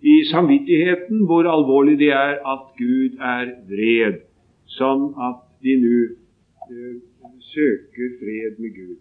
[0.00, 4.22] i samvittigheten hvor alvorlig det er at Gud er vred,
[4.78, 5.98] sånn at de nå
[6.72, 6.96] eh,
[7.52, 8.96] søker fred med Gud.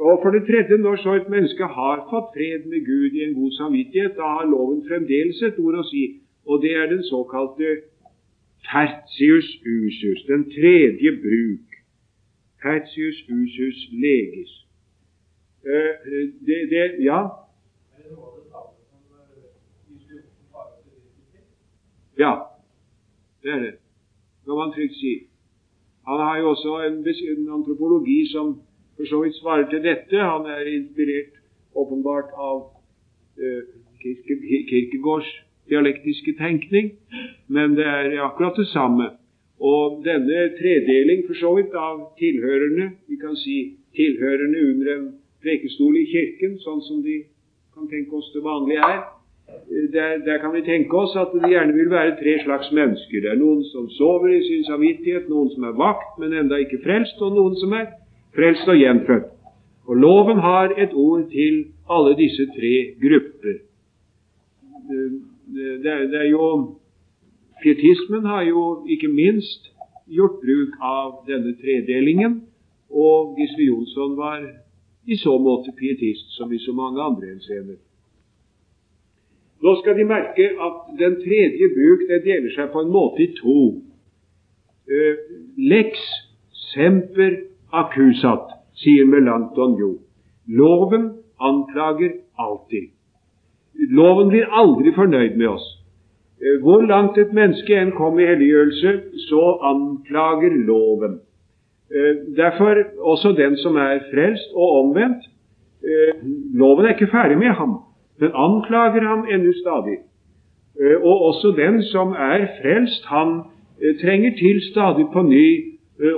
[0.00, 3.36] Og for det tredje, når så et menneske har fått fred med Gud i en
[3.36, 6.06] god samvittighet, da har loven fremdeles et ord å si,
[6.48, 7.76] og det er den såkalte
[8.70, 11.68] tertius usus, den tredje bruk.
[12.62, 14.52] Tertius usus legis.
[15.66, 15.94] Eh,
[16.46, 17.20] det, det, ja?
[22.18, 22.32] Ja,
[23.42, 23.74] det er det.
[24.44, 25.14] kan man trygt si.
[26.06, 26.96] Han har jo også en,
[27.38, 28.60] en antropologi som
[28.96, 30.16] for så vidt svarer til dette.
[30.16, 31.32] Han er inspirert
[31.74, 32.58] åpenbart av
[33.38, 33.62] eh,
[34.68, 35.30] Kirkegårds
[35.70, 36.92] dialektiske tenkning,
[37.48, 39.10] men det er akkurat det samme.
[39.60, 43.56] Og denne tredeling for så vidt av tilhørerne, vi kan si
[43.96, 45.04] tilhørerne under en
[45.44, 47.22] prekestol i kirken, sånn som de
[47.74, 49.00] kan tenke oss det vanlige er,
[49.48, 53.22] eh, der, der, kan vi tenke oss at det gjerne vil være tre slags mennesker.
[53.24, 56.82] Det er noen som sover i sin samvittighet, noen som er vakt, men enda ikke
[56.84, 57.92] frelst, og noen som er
[58.36, 59.30] frelst og gjenfødt.
[59.86, 63.60] Og loven har et ord til alle disse tre grupper.
[65.46, 66.78] Det er, det er jo
[67.62, 69.70] Pietismen har jo ikke minst
[70.10, 72.42] gjort bruk av denne tredelingen,
[72.90, 74.42] og Gisle Jonsson var
[75.06, 77.78] i så måte pietist som i så mange andre henseender.
[79.64, 83.32] Nå skal de merke at den tredje bruk det deler seg på en måte i
[83.38, 83.58] to.
[84.84, 85.16] eh,
[85.56, 85.96] lex
[86.74, 87.38] semper
[87.72, 89.90] accusat, sier Melanchthon jo.
[90.46, 91.06] Loven
[91.40, 92.90] anklager alltid.
[93.74, 95.66] Loven blir aldri fornøyd med oss.
[96.44, 98.92] Eh, hvor langt et menneske enn kom i helliggjørelse,
[99.28, 101.20] så anklager loven.
[101.90, 105.24] Eh, derfor også den som er frelst og omvendt.
[105.84, 106.14] Eh,
[106.54, 107.78] loven er ikke ferdig med ham.
[108.20, 109.98] Den anklager ham ennå stadig.
[111.02, 113.42] Og også den som er frelst, han
[114.02, 115.46] trenger til stadig på ny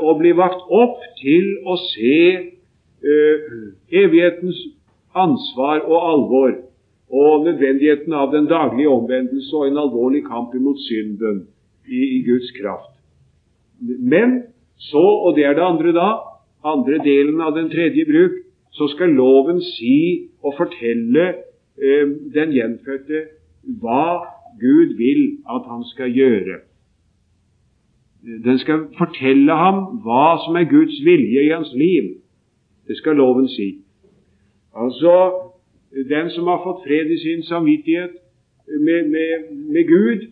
[0.00, 2.16] å bli vakt opp til å se
[3.92, 4.62] evighetens
[5.12, 6.54] ansvar og alvor
[7.10, 11.46] og nødvendigheten av den daglige omvendelse og en alvorlig kamp imot synden
[11.88, 12.92] i, i Guds kraft.
[13.80, 14.42] Men
[14.76, 16.10] så, og det er det andre da,
[16.64, 18.42] andre delen av den tredje bruk,
[18.74, 21.26] så skal loven si og fortelle
[21.78, 23.22] eh, den gjenfødte
[23.80, 24.26] hva
[24.60, 26.60] Gud vil at han skal gjøre.
[28.44, 32.16] Den skal fortelle ham hva som er Guds vilje i hans liv.
[32.88, 33.76] Det skal loven si.
[34.76, 35.12] Altså,
[36.04, 38.12] den som har fått fred i sin samvittighet
[38.80, 39.30] med, med,
[39.72, 40.26] med Gud,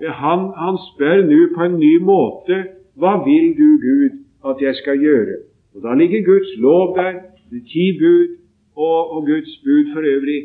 [0.00, 2.60] han, han spør nå på en ny måte
[3.00, 5.36] hva vil du, Gud, at jeg skal gjøre?
[5.74, 7.12] Og Da ligger Guds lov der,
[7.50, 8.36] de ti bud
[8.76, 10.40] og, og Guds bud for øvrig,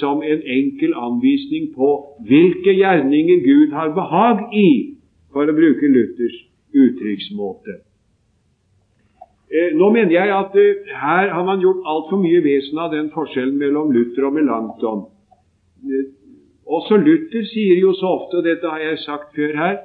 [0.00, 1.90] som en enkel anvisning på
[2.28, 4.96] hvilke gjerninger Gud har behag i,
[5.32, 6.36] for å bruke Luthers
[6.74, 7.80] uttrykksmåte.
[9.50, 13.08] Eh, nå mener jeg at eh, her har man gjort altfor mye vesen av den
[13.10, 15.00] forskjellen mellom Luther og Melanchthon.
[15.82, 16.04] Eh,
[16.70, 19.80] også Luther sier jo så ofte, og dette har jeg sagt før her,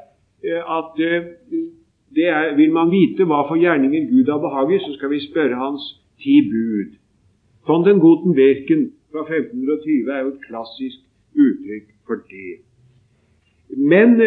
[0.46, 5.24] at er, vil man vite hva for gjerninger Gud har behag i, så skal vi
[5.24, 5.88] spørre Hans
[6.22, 6.94] ti bud.
[7.66, 11.02] Von den guten Werken fra 1520 er jo et klassisk
[11.34, 12.62] uttrykk for det.
[13.74, 14.20] Men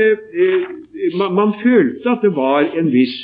[1.14, 3.14] man følte at det var en viss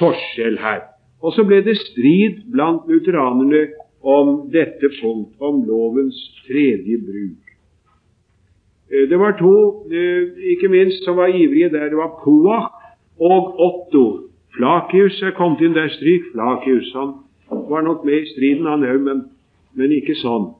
[0.00, 0.87] forskjell her.
[1.22, 3.66] Og så ble det strid blant lutheranerne
[4.02, 7.48] om dette punkt, om lovens tredje bruk.
[8.92, 11.88] Eh, det var to, eh, ikke minst, som var ivrige der.
[11.88, 12.72] Det var Poach
[13.20, 14.28] og Otto.
[14.56, 15.88] Flakius er kommet inn der.
[15.88, 16.92] Stryk Flakius.
[16.94, 17.14] Han
[17.68, 19.24] var nok med i striden, han òg, men,
[19.74, 20.54] men, ikke sånn.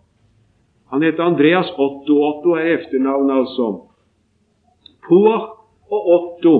[0.91, 2.19] Han het Andreas Otto.
[2.23, 3.89] Otto er efternavn, altså.
[5.09, 5.49] Poach
[5.91, 6.57] og Otto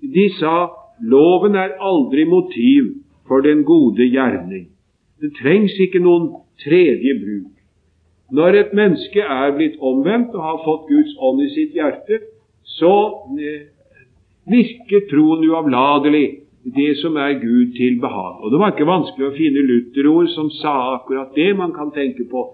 [0.00, 0.70] de sa
[1.04, 2.94] loven er aldri motiv
[3.30, 4.66] for den gode gjerning.
[5.22, 6.32] Det trengs ikke noen
[6.64, 7.52] tredje bruk.
[8.34, 12.18] Når et menneske er blitt omvendt og har fått Guds ånd i sitt hjerte,
[12.78, 12.92] så
[13.38, 13.68] eh,
[14.50, 16.26] virker troen uavlatelig
[16.74, 18.42] det som er Gud til behag.
[18.42, 21.50] Og Det var ikke vanskelig å finne lutherord som sa akkurat det.
[21.56, 22.44] Man kan tenke på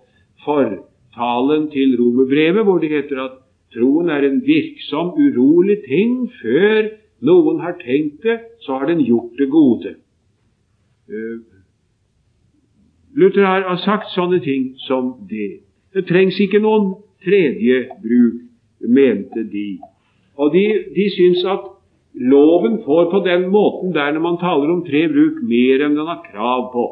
[0.45, 3.41] fortalen til romerbrevet, hvor det heter at
[3.75, 6.27] troen er en virksom, urolig ting.
[6.41, 6.93] Før
[7.27, 9.97] noen har tenkt det, så har den gjort det gode.
[11.09, 11.39] Eh,
[13.17, 15.63] Luther har sagt sånne ting som det.
[15.95, 18.43] Det trengs ikke noen tredje bruk,
[18.85, 19.79] mente de.
[20.37, 21.65] Og de, de syns at
[22.17, 26.11] loven får på den måten der når man taler om tre bruk, mer enn den
[26.11, 26.85] har krav på.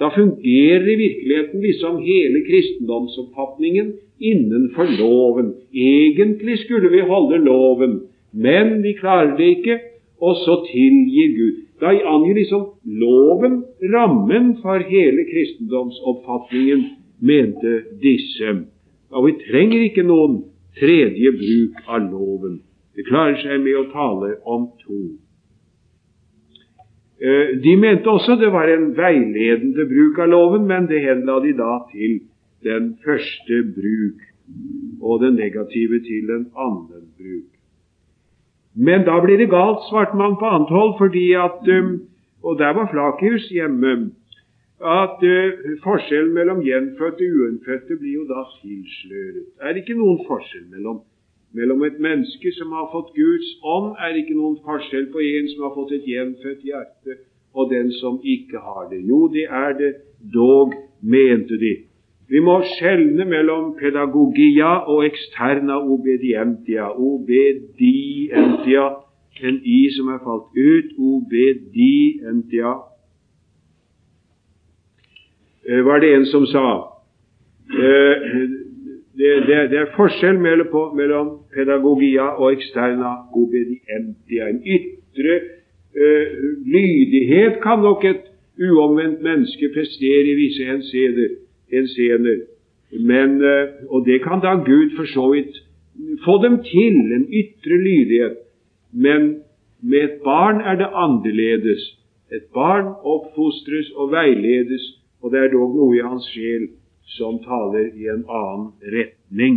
[0.00, 5.54] Da fungerer i virkeligheten liksom hele kristendomsoppfatningen innenfor loven.
[5.72, 8.00] Egentlig skulle vi holde loven,
[8.32, 9.78] men vi klarer det ikke,
[10.20, 11.60] og så tilgir Gud.
[11.80, 13.62] Da angir liksom loven
[13.94, 16.84] rammen for hele kristendomsoppfatningen,
[17.20, 18.52] mente disse.
[19.10, 20.42] Og vi trenger ikke noen
[20.78, 22.60] tredje bruk av loven.
[22.96, 25.00] Det klarer seg med å tale om to.
[27.20, 31.52] Eh, de mente også det var en veiledende bruk av loven, men det henla de
[31.56, 32.20] da til
[32.64, 34.20] den første bruk,
[35.00, 37.59] og den negative til den annen bruk.
[38.74, 42.00] Men da blir det galt, svarte man på annet hold, fordi at um,
[42.42, 44.10] Og der var Flakius hjemme.
[44.80, 45.48] At uh,
[45.84, 49.44] forskjellen mellom gjenfødte og uinnfødte blir jo da tilsløret.
[49.60, 51.02] Er det ikke noen forskjell mellom,
[51.52, 55.52] mellom et menneske som har fått Guds ånd, er det ikke noen forskjell på en
[55.52, 57.18] som har fått et gjenfødt hjerte,
[57.52, 59.02] og den som ikke har det?
[59.10, 59.92] Jo, det er det
[60.34, 61.74] dog, mente de.
[62.30, 66.86] Vi må skjelne mellom pedagogia og externa obedientia.
[66.94, 68.84] Obedientia,
[69.42, 70.92] en i som er falt ut.
[70.98, 72.76] Obedientia
[75.66, 76.66] eh, var det en som sa.
[77.74, 78.30] Eh,
[79.18, 84.48] det, det, det er forskjell mellom, mellom pedagogia og externa obedientia.
[84.48, 85.36] En ytre
[85.98, 86.26] uh,
[86.64, 88.22] lydighet kan nok et
[88.60, 91.34] uomvendt menneske prestere i visse henseender
[91.72, 92.46] henseender.
[92.92, 95.56] Men, eh, og det kan da Gud for så vidt
[96.24, 98.36] få dem til, en ytre lydighet.
[98.92, 99.42] Men
[99.82, 101.80] Med et barn er det annerledes.
[102.32, 104.82] Et barn oppfostres og veiledes,
[105.22, 106.68] og det er dog noe i hans sjel
[107.16, 109.56] som taler i en annen retning.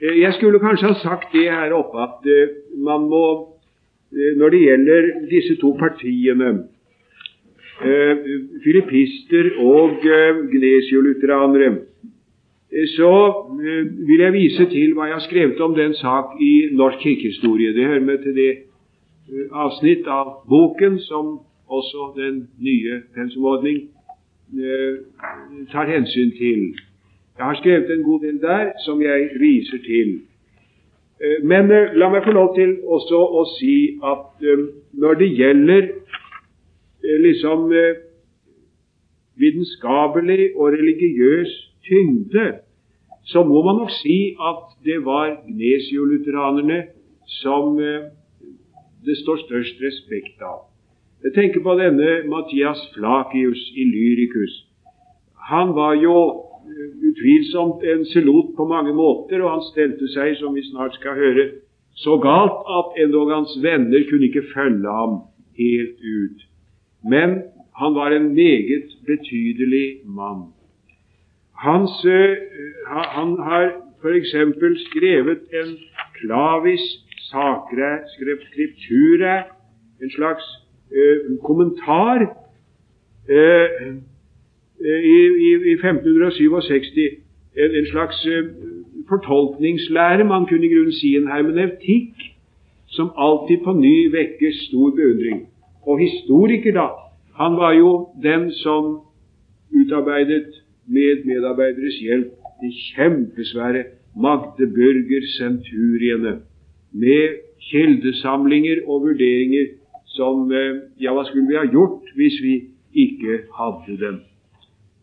[0.00, 3.26] Eh, jeg skulle kanskje ha sagt det her oppe at eh, man må,
[4.40, 6.66] når det gjelder disse to partiene,
[8.64, 9.98] filippister og
[10.52, 11.74] gnesiolutheranere,
[12.96, 13.12] så
[14.08, 17.74] vil jeg vise til hva jeg har skrevet om den sak i Norsk kirkehistorie.
[17.76, 18.52] Det hører med til det
[19.52, 23.88] avsnitt av boken som også den nye pensumordning
[25.72, 26.74] tar hensyn til.
[27.38, 30.20] Jeg har skrevet en god del der som jeg viser til.
[31.20, 34.64] Eh, men eh, la meg få lov til også å si at eh,
[35.00, 35.88] når det gjelder
[37.22, 37.72] liksom
[39.36, 41.52] vitenskapelig og religiøs
[41.86, 42.46] tyngde,
[43.26, 46.78] så må man nok si at det var gnesiolutheranerne
[47.42, 47.76] som
[49.06, 50.66] det står størst respekt av.
[51.24, 54.54] Jeg tenker på denne Mathias Flakius i Lyricus.
[55.50, 56.16] Han var jo
[57.08, 61.46] utvilsomt en selot på mange måter, og han stelte seg, som vi snart skal høre,
[61.96, 65.20] så galt at endog hans venner kunne ikke følge ham
[65.58, 66.44] helt ut.
[67.10, 67.30] Men
[67.76, 70.42] han var en meget betydelig mann.
[71.54, 71.90] Hans,
[72.86, 74.34] han har f.eks.
[74.88, 75.70] skrevet en
[76.18, 76.84] klavis
[77.30, 79.42] sakre skriptura,
[80.02, 80.44] en slags
[80.96, 82.18] uh, kommentar
[83.30, 83.96] uh,
[84.80, 85.18] i,
[85.70, 86.98] i 1567
[87.56, 88.44] en, en slags uh,
[89.08, 92.14] fortolkningslære, man kunne i grunnen si en hermeneutikk,
[92.86, 95.46] som alltid på ny vekker stor beundring.
[95.86, 96.86] Og historiker, da,
[97.40, 99.00] han var jo den som
[99.70, 100.46] utarbeidet
[100.86, 103.84] med medarbeideres hjelp de kjempesvære
[104.16, 106.38] Magdeburger-senturiene
[106.92, 107.28] med
[107.70, 109.66] kildesamlinger og vurderinger
[110.16, 112.54] som eh, Ja, hva skulle vi ha gjort hvis vi
[112.96, 114.16] ikke hadde dem?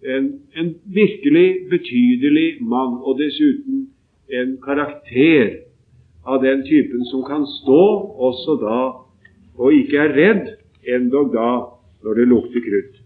[0.06, 3.88] en, en virkelig betydelig mann, og dessuten
[4.30, 5.60] en karakter
[6.26, 7.84] av den typen som kan stå
[8.30, 8.80] også da
[9.54, 10.46] og ikke er redd,
[10.88, 11.50] endog da
[12.04, 13.00] når det lukter krutt.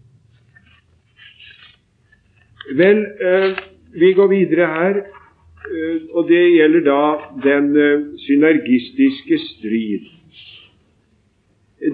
[2.78, 3.58] Vel, eh,
[4.00, 7.02] vi går videre her, eh, og det gjelder da
[7.44, 10.10] den eh, synergistiske strid.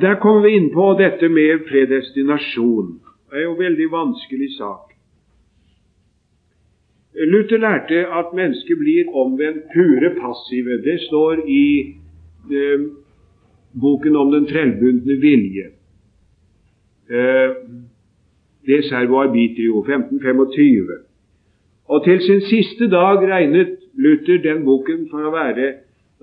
[0.00, 2.98] Der kommer vi inn på dette med predestinasjon.
[3.30, 4.94] Det er jo en veldig vanskelig sak.
[7.14, 10.80] Luther lærte at mennesket blir omvendt pure passive.
[10.82, 11.66] Det står i
[12.50, 12.86] eh,
[13.80, 15.66] boken om den trellbundne vilje.
[17.10, 17.56] Eh,
[18.66, 20.98] det er Servo Arbitrio, 1525.
[21.84, 25.72] Og til sin siste dag regnet Luther den boken for å være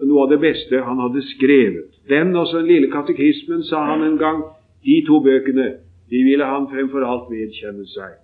[0.02, 1.92] noe av det beste han hadde skrevet.
[2.10, 4.42] Den og den lille katekismen, sa han en gang,
[4.86, 5.68] de to bøkene,
[6.10, 8.18] de ville han fremfor alt vedkjenne seg.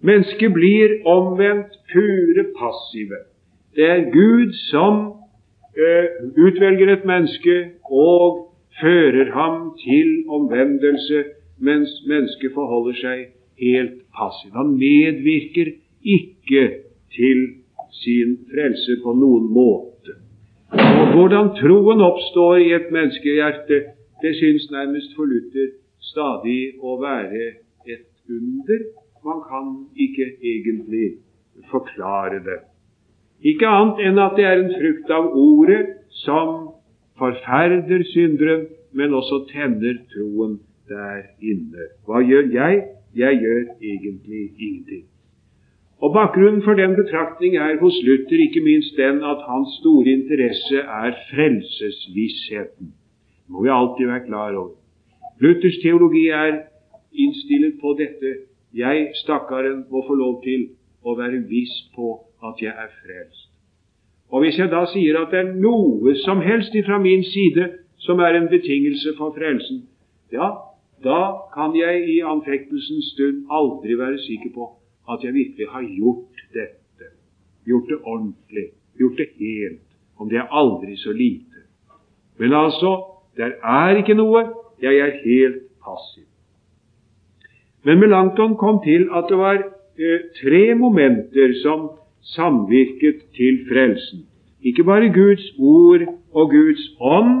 [0.00, 3.20] Mennesket blir omvendt pure passive.
[3.76, 5.17] Det er Gud som
[5.76, 7.56] utvelger et menneske
[7.90, 11.24] og fører ham til omvendelse,
[11.58, 13.24] mens mennesket forholder seg
[13.58, 14.54] helt passivt.
[14.54, 16.64] Han medvirker ikke
[17.14, 17.44] til
[18.02, 20.18] sin frelse på noen måte.
[20.72, 23.82] Og Hvordan troen oppstår i et menneskehjerte,
[24.22, 25.72] det syns nærmest for Luther
[26.12, 27.44] stadig å være
[27.86, 28.82] et under
[29.24, 31.08] man kan ikke egentlig
[31.70, 32.58] forklare det.
[33.42, 35.82] Ikke annet enn at det er en frukt av ordet
[36.24, 36.54] som
[37.18, 40.58] forferder synderen, men også tenner troen
[40.90, 41.92] der inne.
[42.06, 42.82] Hva gjør jeg?
[43.14, 45.04] Jeg gjør egentlig ingenting.
[45.98, 50.78] Og Bakgrunnen for den betraktning er hos Luther ikke minst den at hans store interesse
[50.78, 52.92] er frelsesvissheten.
[52.94, 54.76] Det må vi alltid være klar over.
[55.40, 56.62] Luthers teologi er
[57.12, 58.34] innstilt på dette
[58.74, 60.68] jeg, stakkaren, må få lov til
[61.02, 63.50] å være viss på at jeg er frelst.
[64.30, 68.20] Og Hvis jeg da sier at det er noe som helst fra min side som
[68.20, 69.86] er en betingelse for frelsen,
[70.32, 70.50] ja,
[71.04, 71.20] da
[71.54, 74.68] kan jeg i anfektelsens stund aldri være sikker på
[75.12, 77.06] at jeg virkelig har gjort dette.
[77.66, 78.66] Gjort det ordentlig.
[78.98, 79.86] Gjort det helt.
[80.18, 81.64] Om det er aldri så lite.
[82.38, 83.04] Men altså,
[83.36, 84.44] der er ikke noe.
[84.82, 86.26] Jeg er helt passiv.
[87.82, 89.56] Men Melanchthon kom til at det var
[89.98, 91.90] eh, tre momenter som
[92.22, 94.26] samvirket til frelsen.
[94.62, 96.02] Ikke bare Guds ord
[96.32, 97.34] og Guds ånd,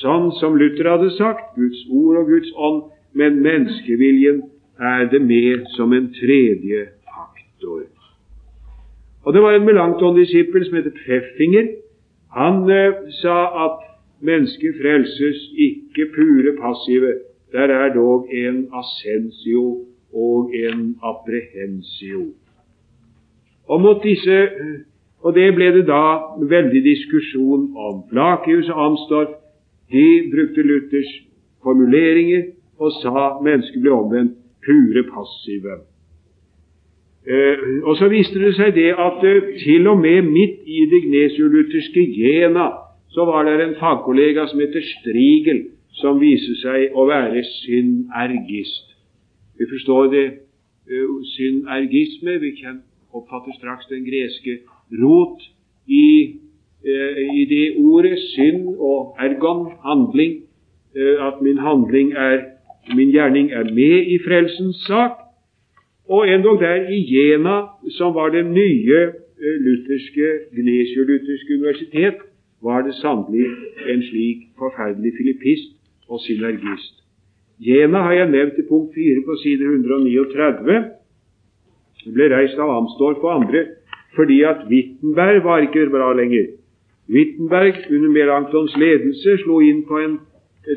[0.00, 2.82] sånn som Luther hadde sagt, Guds ord og Guds ånd,
[3.16, 4.42] men menneskeviljen
[4.78, 7.86] er det med som en tredje faktor.
[9.24, 11.66] Og Det var en melankton-disippel som heter Pfeffinger.
[12.36, 13.80] Han eh, sa at
[14.20, 17.14] mennesket frelses, ikke pure passive.
[17.52, 22.32] Der er dog en assensio og en apprehensio.
[23.68, 24.38] Og, mot disse,
[25.22, 26.02] og det ble det da
[26.50, 28.02] veldig diskusjon om.
[28.10, 29.36] Flakius og Amstorff
[29.92, 31.12] de brukte Luthers
[31.62, 32.42] formuleringer
[32.78, 35.80] og sa mennesket ble omvendt pure passive.
[37.28, 41.02] Eh, og så viste det seg det at eh, til og med midt i det
[41.08, 42.68] gnesiolutherske Jena
[43.12, 45.64] så var det en fagkollega som heter Strigel,
[46.00, 48.94] som viser seg å være synergist.
[49.58, 52.36] Vi forstår det uh, synergisme.
[52.38, 52.82] Vi kan
[53.18, 54.58] oppfatte straks den greske
[55.02, 55.42] rot
[55.86, 56.08] i,
[56.84, 60.42] eh, i det ordet synd og ergon, handling.
[60.96, 62.58] Eh, at min handling er
[62.96, 65.12] min gjerning er med i frelsens sak.
[66.08, 67.56] Og endog der i Jena,
[67.98, 69.00] som var det nye
[69.64, 72.14] lutherske, gnesiolutherske universitet,
[72.62, 73.46] var det sannelig
[73.92, 75.76] en slik forferdelig filippist
[76.08, 76.94] og synergist.
[77.60, 80.84] Jena har jeg nevnt i punkt 4 på side 139.
[82.08, 83.66] Det ble reist av Amstorff og andre
[84.16, 86.46] fordi at Wittenberg var ikke bra lenger.
[87.12, 90.16] Wittenberg under Melanchtons ledelse slo inn på en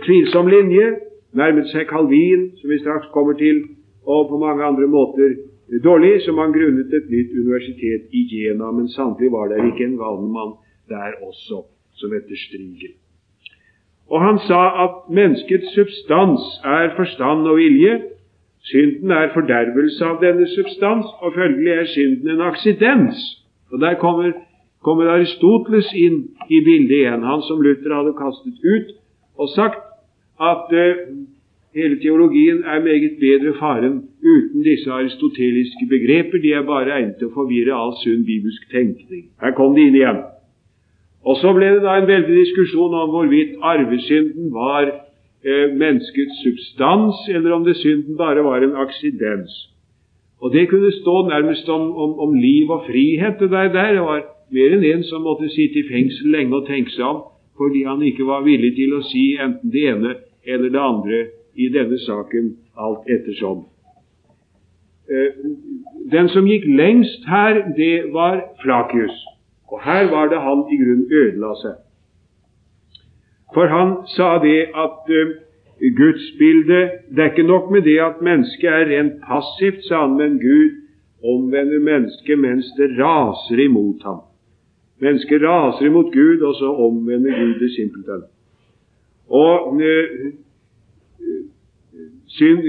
[0.03, 0.89] tvilsom linje,
[1.34, 3.63] nærmet seg Calvin, som vi straks kommer til,
[4.03, 5.38] og på mange andre måter
[5.84, 8.71] dårlig, som han grunnet et nytt universitet i Jena.
[8.75, 10.57] Men sannelig var det ikke en Wallenmann
[10.91, 11.63] der også,
[11.95, 12.97] som heter Striegel.
[14.11, 18.01] Og han sa at menneskets substans er forstand og vilje.
[18.70, 23.18] Synden er fordervelse av denne substans, og følgelig er synden en aksidens.
[23.72, 24.32] Og Der kommer,
[24.84, 28.97] kommer Aristoteles inn i bildet igjen, han som Luther hadde kastet ut
[29.38, 29.82] og sagt
[30.41, 30.99] at uh,
[31.76, 36.38] hele teologien er meget bedre faren uten disse aristoteliske begreper.
[36.43, 39.30] De er bare egnet til å forvirre all sunn bibelsk tenkning.
[39.41, 40.22] Her kom de inn igjen.
[41.26, 44.89] Og Så ble det da en veldig diskusjon om hvorvidt arvesynden var
[45.43, 49.71] menneskets substans, eller om det synden bare var en aksidens.
[50.41, 53.39] Og Det kunne stå nærmest om, om, om liv og frihet.
[53.39, 53.93] Det der, der.
[53.93, 54.21] Det var
[54.51, 57.19] mer enn en som måtte sitte i fengsel lenge og tenke seg om,
[57.57, 61.19] fordi han ikke var villig til å si enten det ene eller det andre
[61.55, 63.65] i denne saken, alt ettersom.
[65.11, 65.37] Eh,
[66.11, 69.15] den som gikk lengst her, det var Flakius.
[69.71, 71.77] Og her var det han i grunnen ødela seg.
[73.54, 75.32] For han sa det at uh,
[75.97, 80.39] gudsbildet Det er ikke nok med det at mennesket er rent passivt, sa han, men
[80.39, 80.70] Gud
[81.24, 84.22] omvender mennesket mens det raser imot ham.
[84.99, 88.24] Mennesket raser imot Gud, og så omvender Gud det simpelthen.
[89.30, 90.32] Og uh,
[92.28, 92.62] synd,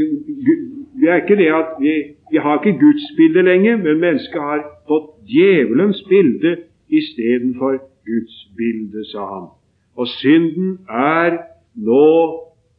[1.01, 1.93] det er ikke det at vi,
[2.31, 6.57] vi har ikke Guds bilde lenger, men mennesket har fått djevelens bilde
[6.89, 7.73] istedenfor
[8.07, 9.49] Guds bilde, sa han.
[9.97, 11.37] Og synden er
[11.77, 12.07] nå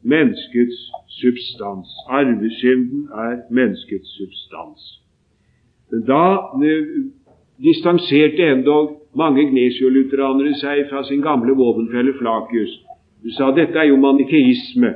[0.03, 0.79] menneskets
[1.21, 1.87] substans.
[2.09, 4.81] Arvesynden er menneskets substans.
[6.07, 6.25] Da
[6.65, 6.89] eh,
[7.63, 12.73] distanserte endog mange gnesiolutheranere seg fra sin gamle våpenfelle Flakius.
[13.23, 14.95] Du sa dette er jo manikeisme.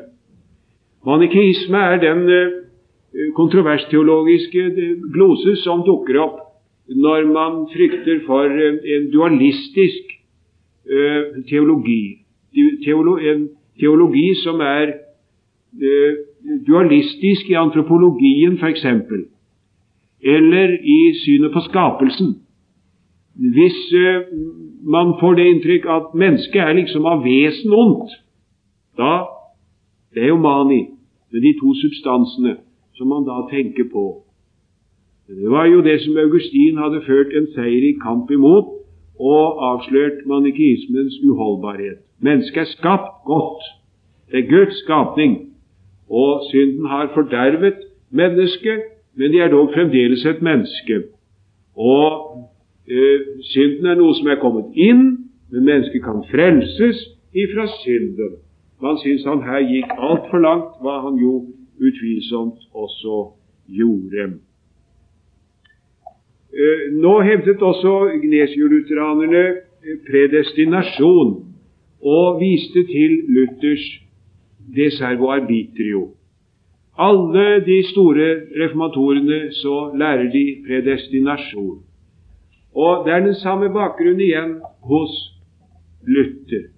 [1.05, 6.43] Manikeisme er den eh, kontroversteologiske eh, glose som dukker opp
[6.87, 10.16] når man frykter for en dualistisk
[11.49, 12.01] teologi.
[12.85, 13.47] Teolo en
[13.79, 16.13] teologi som er uh,
[16.67, 18.85] dualistisk i antropologien, f.eks.,
[20.21, 22.35] eller i synet på skapelsen.
[23.35, 24.21] Hvis uh,
[24.83, 28.13] man får det inntrykk at mennesket er liksom av vesen ondt,
[28.97, 29.33] da
[30.15, 30.87] Det er jo mani
[31.31, 32.55] med de to substansene
[32.95, 34.23] som man da tenker på.
[35.27, 38.76] Det var jo det som Augustin hadde ført en seier i kamp imot
[39.19, 41.99] og avslørt manikismens uholdbarhet.
[42.19, 43.63] Mennesket er skapt godt.
[44.31, 45.53] Det er Guds skapning.
[46.09, 48.81] Og synden har fordervet mennesket,
[49.15, 51.03] men de er dog fremdeles et menneske.
[51.75, 52.05] Og
[52.87, 53.19] eh,
[53.53, 55.03] synden er noe som er kommet inn,
[55.51, 57.03] men mennesket kan frelses
[57.33, 58.39] ifra synden.
[58.81, 61.33] Man syns han her gikk altfor langt, hva han jo
[61.81, 63.17] utvilsomt også
[63.67, 64.37] gjorde.
[66.57, 71.35] Eh, nå hevdet også gnesiolutheranerne eh, predestinasjon
[72.01, 73.85] og viste til Luthers
[74.73, 76.07] de servo arbitrio.
[76.97, 78.29] Alle de store
[78.63, 81.77] reformatorene så lærer de predestinasjon.
[82.73, 84.57] Og det er den samme bakgrunnen igjen
[84.89, 85.13] hos
[86.07, 86.69] Luther.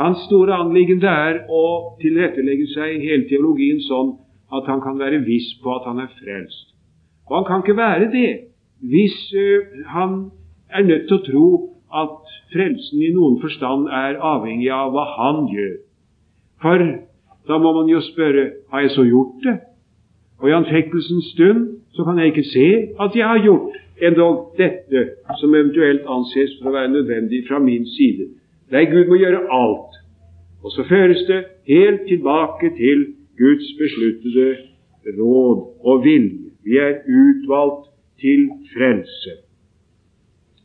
[0.00, 1.66] Hans store anliggende er å
[2.00, 4.18] tilrettelegge seg i hele teologien sånn
[4.52, 6.74] at han kan være viss på at han er frelst.
[7.30, 8.32] Og han kan ikke være det
[8.90, 10.18] hvis uh, han
[10.70, 11.48] er nødt til å tro
[11.94, 15.76] at frelsen i noen forstand er avhengig av hva han gjør.
[16.62, 16.84] For
[17.48, 19.56] da må man jo spørre har jeg så gjort det?
[20.42, 22.68] Og i anfektelsens stund så kan jeg ikke se
[23.00, 25.04] at jeg har gjort endog dette
[25.40, 28.32] som eventuelt anses for å være nødvendig fra min side.
[28.74, 30.00] Nei, Gud må gjøre alt.
[30.64, 33.06] Og så føres det helt tilbake til
[33.38, 34.48] Guds besluttede
[35.18, 36.50] råd og vilje.
[36.64, 39.32] Vi er utvalgt til frelse.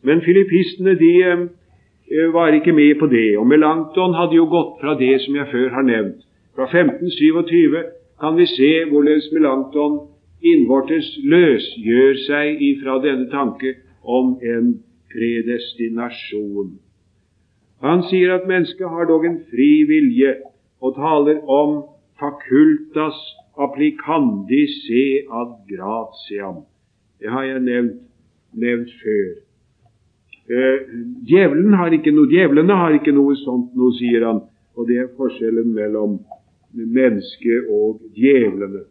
[0.04, 4.96] Men filippistene de eh, var ikke med på det, og Melanchthon hadde jo gått fra
[5.00, 6.22] det som jeg før har nevnt.
[6.56, 7.84] Fra 1527
[8.20, 10.00] kan vi se hvorledes Melanchthon
[10.42, 14.78] innvortes løsgjør seg ifra denne tanke om en
[15.12, 16.78] predestinasjon.
[17.84, 20.36] Han sier at mennesket har dog en fri vilje,
[20.84, 21.82] og taler om
[22.20, 23.20] facultas
[23.60, 25.06] applicandi se
[25.40, 26.64] ad gratiam.
[27.20, 28.02] Det har jeg nevnt,
[28.54, 29.30] nevnt før.
[30.50, 30.78] Eh,
[31.30, 34.42] djevelen har ikke noe, Djevlene har ikke noe sånt noe, sier han.
[34.78, 36.20] Og det er forskjellen mellom
[36.74, 38.86] mennesket og djevlene.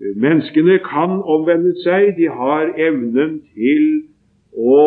[0.00, 2.12] Eh, menneskene kan omvende seg.
[2.20, 3.88] De har evnen til
[4.54, 4.78] å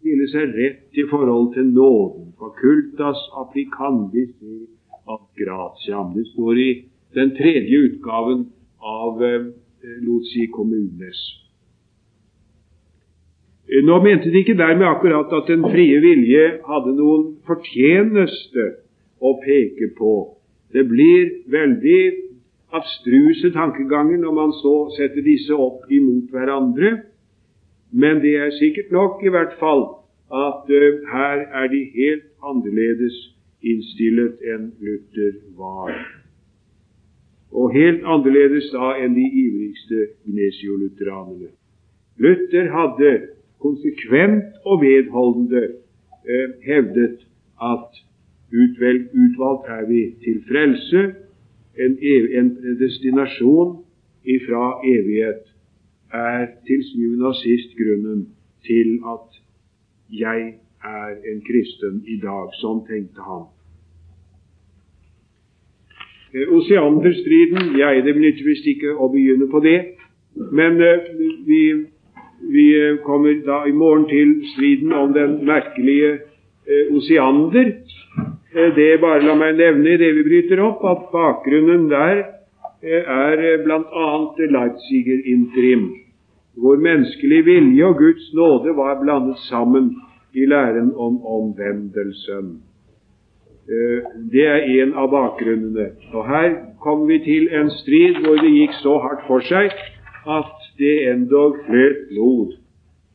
[0.00, 2.32] stille seg rett i forhold til nåden.
[2.40, 4.34] Facultas applicandis
[5.08, 6.12] ad gratiam.
[6.14, 6.70] Det står i
[7.14, 8.48] den tredje utgaven
[8.80, 9.46] av eh,
[10.04, 11.39] Lotsi kommunes.
[13.70, 18.64] Nå mente de ikke dermed akkurat at den frie vilje hadde noen fortjeneste
[19.22, 20.14] å peke på.
[20.74, 22.00] Det blir veldig
[22.74, 26.96] abstruse tankeganger når man så setter disse opp imot hverandre,
[27.90, 29.86] men det er sikkert nok i hvert fall
[30.30, 33.16] at uh, her er de helt annerledes
[33.66, 35.94] innstillet enn Luther var.
[37.50, 41.50] Og helt annerledes da enn de ivrigste gnesiolutheranerne.
[42.22, 43.10] Luther hadde
[43.60, 45.64] konsekvent og vedholdende
[46.28, 47.18] eh, hevdet
[47.62, 48.00] at
[48.50, 51.02] utvelg, utvalgt er vi til frelse,
[51.84, 51.98] en,
[52.38, 52.48] en
[52.80, 53.78] destinasjon
[54.24, 55.44] ifra evighet
[56.12, 58.28] er til syvende og sist grunnen
[58.66, 59.40] til at
[60.10, 60.54] jeg
[60.84, 62.50] er en kristen i dag.
[62.60, 63.46] Sånn tenkte han.
[66.34, 69.78] Eh, Oseanderstriden Jeg Det nytter visst ikke å begynne på det,
[70.34, 71.08] men eh,
[71.46, 71.62] vi
[72.40, 77.72] vi eh, kommer da i morgen til striden om den merkelige eh, Osiander.
[78.54, 82.22] Eh, det bare la meg nevne i det vi bryter opp, at bakgrunnen der
[82.82, 84.08] eh, er bl.a.
[84.56, 85.90] Leipziger interim,
[86.56, 89.94] hvor menneskelig vilje og Guds nåde var blandet sammen
[90.34, 92.60] i læren om omvendelsen.
[94.32, 95.92] Det er en av bakgrunnene.
[96.10, 99.70] Og Her kom vi til en strid hvor det gikk så hardt for seg
[100.26, 102.56] at det endog fløt blod.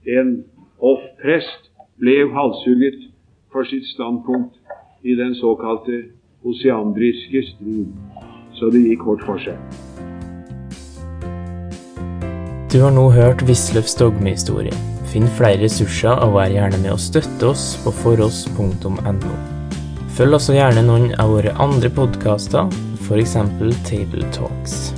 [0.05, 0.35] En
[0.83, 2.99] hoffprest ble halshugget
[3.51, 4.53] for sitt standpunkt
[5.03, 6.03] i den såkalte
[6.45, 7.89] oseandriske strid.
[8.55, 9.57] Så det gikk kort for seg.
[12.71, 14.73] Du har nå hørt Wisløffs dogmehistorie.
[15.09, 19.35] Finn flere ressurser og vær gjerne med å støtte oss på foross.no.
[20.15, 22.69] Følg også gjerne noen av våre andre podkaster,
[23.07, 23.39] f.eks.
[23.87, 24.94] Table Talks.